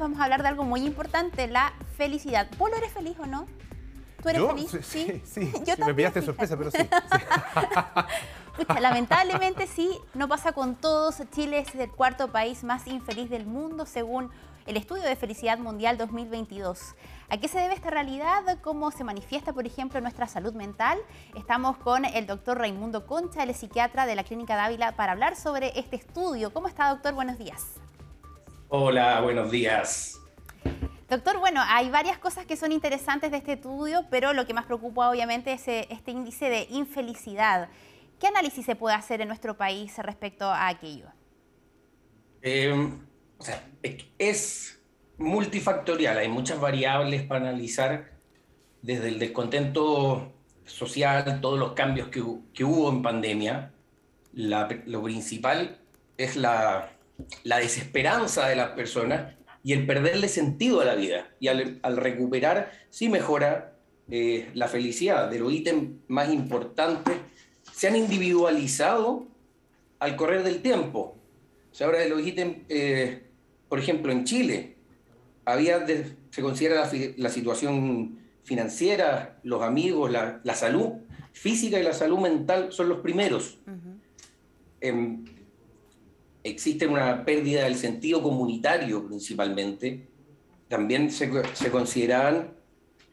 [0.00, 2.48] vamos a hablar de algo muy importante, la felicidad.
[2.56, 3.46] ¿Vos lo eres feliz o no?
[4.22, 4.86] ¿Tú eres feliz?
[4.86, 5.52] Sí, sí.
[5.66, 6.78] Yo me pillaste sorpresa, pero sí.
[8.80, 11.20] lamentablemente sí, no pasa con todos.
[11.30, 14.30] Chile es el cuarto país más infeliz del mundo según
[14.64, 16.94] el estudio de felicidad mundial 2022.
[17.28, 18.60] ¿A qué se debe esta realidad?
[18.62, 20.96] ¿Cómo se manifiesta, por ejemplo, nuestra salud mental?
[21.36, 25.78] Estamos con el doctor Raimundo Concha, el psiquiatra de la Clínica Dávila, para hablar sobre
[25.78, 26.50] este estudio.
[26.54, 27.12] ¿Cómo está, doctor?
[27.12, 27.81] Buenos días.
[28.74, 30.18] Hola, buenos días.
[31.06, 34.64] Doctor, bueno, hay varias cosas que son interesantes de este estudio, pero lo que más
[34.64, 37.68] preocupa obviamente es eh, este índice de infelicidad.
[38.18, 41.04] ¿Qué análisis se puede hacer en nuestro país respecto a aquello?
[42.40, 42.98] Em,
[43.36, 43.62] o sea,
[44.16, 44.80] es
[45.18, 48.12] multifactorial, hay muchas variables para analizar,
[48.80, 50.32] desde el descontento
[50.64, 53.74] social, todos los cambios que, hubo en pandemia.
[54.32, 55.78] lo principal
[56.16, 56.88] es la,
[57.44, 59.34] la desesperanza de las personas
[59.64, 61.30] y el perderle sentido a la vida.
[61.40, 63.76] Y al, recuperar, sí mejora
[64.10, 65.30] eh, la felicidad.
[65.30, 67.14] De los ítems más importantes,
[67.72, 69.26] se han individualizado
[69.98, 71.16] al correr del tiempo.
[71.70, 73.22] O sea, ahora de los ítems, eh,
[73.68, 74.76] por ejemplo, en Chile,
[75.44, 80.90] había se considera la, situación financiera, los amigos, la, salud
[81.32, 83.58] física y la salud mental son los primeros
[86.44, 90.08] existe una pérdida del sentido comunitario principalmente.
[90.68, 92.54] También se, se consideraban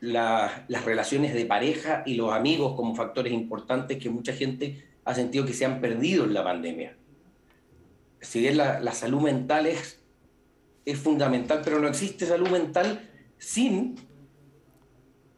[0.02, 5.46] las relaciones de pareja y los amigos como factores importantes que mucha gente ha sentido
[5.46, 6.96] que se han perdido en la pandemia.
[8.22, 10.00] Si bien la, la salud mental es,
[10.86, 13.96] es fundamental, pero no existe salud mental sin,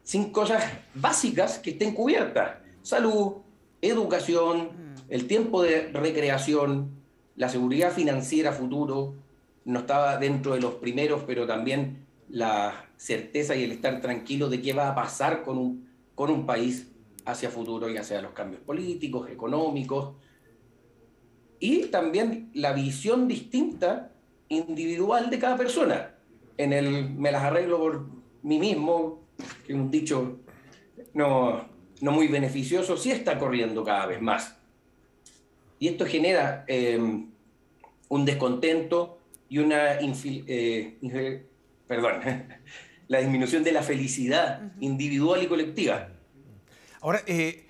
[0.02, 2.58] sin cosas básicas que estén cubiertas.
[2.82, 3.34] Salud,
[3.80, 4.94] educación, mm.
[5.08, 7.01] el tiempo de recreación,
[7.36, 9.14] la seguridad financiera futuro
[9.64, 14.60] no estaba dentro de los primeros, pero también la certeza y el estar tranquilo de
[14.60, 16.88] qué va a pasar con un, con un país
[17.24, 20.14] hacia futuro, ya sea los cambios políticos, económicos,
[21.60, 24.12] y también la visión distinta
[24.48, 26.14] individual de cada persona.
[26.56, 28.06] En el me las arreglo por
[28.42, 29.20] mí mismo,
[29.64, 30.40] que es un dicho
[31.14, 31.64] no,
[32.00, 34.56] no muy beneficioso, sí está corriendo cada vez más.
[35.82, 41.44] Y esto genera eh, un descontento y una eh,
[41.88, 42.20] perdón,
[43.08, 46.08] la disminución de la felicidad individual y colectiva.
[47.00, 47.66] Ahora, eh,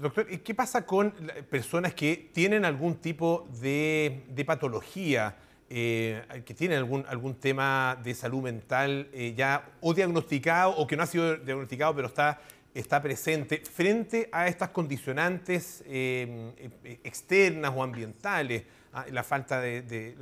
[0.00, 1.12] doctor, ¿qué pasa con
[1.50, 5.36] personas que tienen algún tipo de, patología?
[5.68, 11.06] que tienen algún, algún tema de salud mental ya o diagnosticado o que no ha
[11.06, 12.40] sido diagnosticado pero está
[12.74, 16.54] está presente frente a estas condicionantes eh,
[16.84, 20.16] eh, externas o ambientales, ah, la falta de,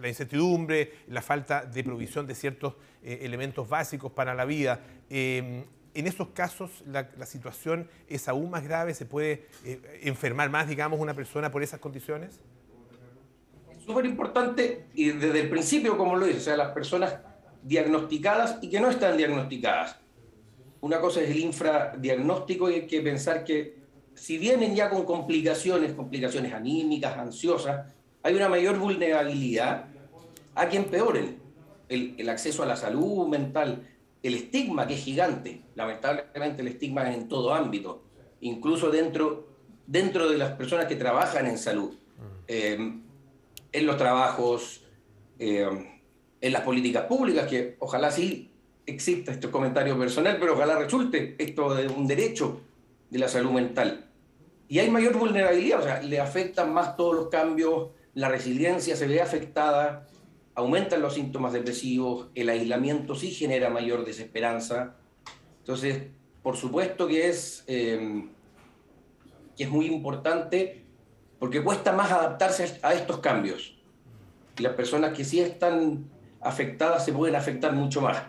[0.00, 4.80] la incertidumbre, la falta de provisión de ciertos eh, elementos básicos para la vida.
[5.08, 9.46] en esos casos la, situación es aún más grave, se puede
[10.02, 12.40] enfermar más, digamos, una persona por esas condiciones.
[13.70, 17.20] Es súper importante y desde el principio, como lo dice, o sea, las personas
[17.62, 19.96] diagnosticadas y que no están diagnosticadas
[20.86, 23.74] una cosa es el infradiagnóstico y hay que pensar que
[24.14, 27.92] si vienen ya con complicaciones, complicaciones anímicas, ansiosas,
[28.22, 29.86] hay una mayor vulnerabilidad
[30.54, 31.38] a que empeoren
[31.88, 33.84] el, acceso a la salud mental,
[34.22, 38.04] el estigma que es gigante, lamentablemente el estigma es en todo ámbito,
[38.40, 39.48] incluso dentro,
[39.88, 41.96] dentro de las personas que trabajan en salud,
[42.46, 42.78] eh,
[43.72, 44.84] en los trabajos,
[45.40, 45.68] eh,
[46.40, 48.52] en las políticas públicas, que ojalá sí
[48.86, 52.60] exista este comentario personal, pero ojalá resulte esto de un derecho
[53.10, 54.06] de la salud mental.
[54.68, 59.06] Y hay mayor vulnerabilidad, o sea, le afectan más todos los cambios, la resiliencia se
[59.06, 60.06] ve afectada,
[60.54, 64.96] aumentan los síntomas depresivos, el aislamiento sí genera mayor desesperanza.
[65.58, 66.04] Entonces,
[66.42, 68.24] por supuesto que es, eh,
[69.56, 70.84] que es muy importante
[71.38, 73.76] porque cuesta más adaptarse a estos cambios.
[74.58, 76.08] Las personas que sí están
[76.40, 78.22] afectadas se pueden afectar mucho más.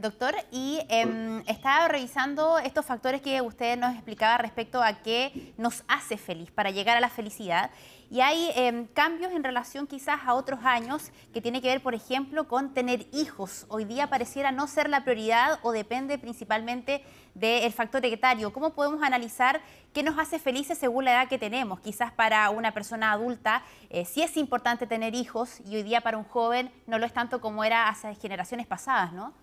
[0.00, 5.84] Doctor, y em, estaba revisando estos factores que usted nos explicaba respecto a qué nos
[5.88, 7.70] hace feliz para llegar a la felicidad.
[8.10, 11.94] Y hay em, cambios en relación quizás a otros años que tiene que ver, por
[11.94, 13.66] ejemplo, con tener hijos.
[13.68, 17.04] Hoy día pareciera no ser la prioridad o depende principalmente
[17.34, 18.54] del factor etario.
[18.54, 19.60] ¿Cómo podemos analizar
[19.92, 21.78] qué nos hace felices según la edad que tenemos?
[21.80, 26.16] Quizás para una persona adulta eh, sí es importante tener hijos y hoy día para
[26.16, 29.34] un joven no lo es tanto como era hace generaciones pasadas, ¿no?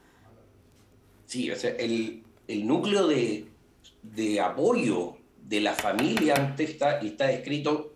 [1.28, 7.94] Sí, o sea, el, núcleo de, apoyo de la familia antes está, está escrito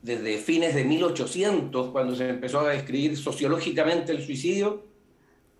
[0.00, 4.84] desde fines de 1800, cuando se empezó a describir sociológicamente el suicidio,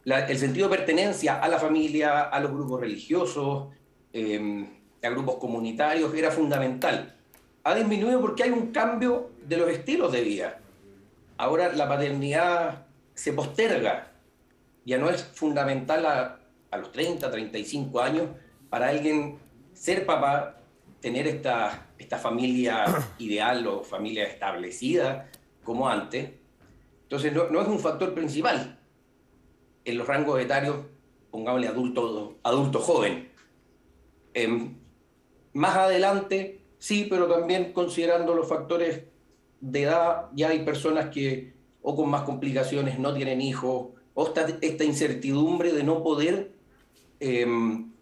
[0.05, 3.69] el sentido de pertenencia a la familia, a los grupos religiosos,
[4.13, 4.69] em,
[5.03, 7.17] a grupos comunitarios, era fundamental.
[7.65, 10.61] Ha disminuido porque hay un cambio de los estilos de vida.
[11.39, 14.13] Ahora la paternidad se posterga,
[14.85, 16.40] ya no es fundamental a,
[16.71, 18.29] a los 30, 35 años
[18.69, 19.39] para alguien
[19.73, 20.59] ser papá,
[21.01, 22.85] tener esta, esta familia
[23.19, 25.31] ideal o familia establecida
[25.65, 26.31] como antes.
[27.03, 28.79] Entonces no, no es un factor principal
[29.85, 30.77] en los rangos etarios,
[31.31, 33.31] pongámosle adulto, adulto joven.
[34.35, 34.77] Em,
[35.53, 39.05] más adelante, sí, pero también considerando los factores
[39.61, 44.47] de edad, ya hay personas que o con más complicaciones no tienen hijos, o esta,
[44.61, 46.53] esta incertidumbre de no poder
[47.21, 47.93] em,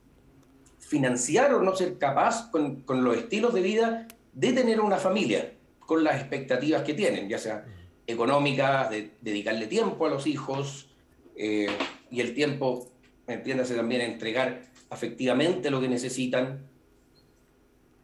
[0.79, 5.53] financiar o no ser capaz con, con, los estilos de vida de tener una familia,
[5.81, 7.67] con las expectativas que tienen, ya sea
[8.06, 10.88] económicas, de dedicarle tiempo a los hijos,
[11.37, 11.69] eh,
[12.11, 12.91] y el tiempo,
[13.26, 16.67] entiéndase también, entregar afectivamente lo que necesitan.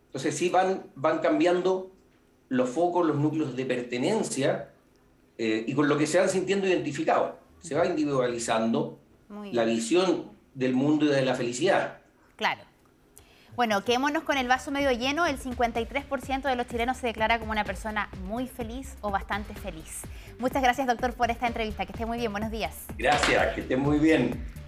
[0.06, 1.90] Entonces sí van, van cambiando
[2.48, 4.70] los focos, los núcleos de pertenencia
[5.36, 7.34] eh, y con lo que se van sintiendo identificados.
[7.60, 9.00] Se va individualizando
[9.52, 11.98] la visión del mundo y de la felicidad.
[12.36, 12.62] Claro.
[13.56, 15.26] Bueno, quedémonos con el vaso medio lleno.
[15.26, 20.02] El 53% de los chilenos se declara como una persona muy feliz o bastante feliz.
[20.40, 21.86] Muchas gracias, doctor, por esta entrevista.
[21.86, 22.32] Que esté muy bien.
[22.32, 22.74] Buenos días.
[22.98, 24.44] Gracias, que esté muy bien.